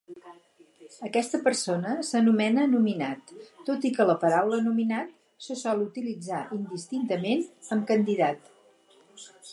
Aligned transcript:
Aquesta 1.07 1.39
persona 1.47 1.91
s'anomena 2.07 2.63
"nominat", 2.71 3.35
tot 3.69 3.85
i 3.89 3.93
que 3.99 4.09
la 4.13 4.17
paraula 4.25 4.61
"nominat" 4.69 5.11
se 5.49 5.59
sol 5.65 5.85
utilitzar 5.87 6.41
indistintament 6.61 7.45
amb 7.77 7.87
"candidat". 7.93 8.51